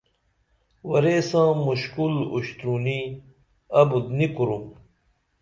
ورے 0.89 1.17
ساں 1.29 1.49
مُشکل 1.67 2.13
اُشترونی 2.33 2.99
ابُت 3.79 4.05
نی 4.17 4.27
کُروم 4.35 4.65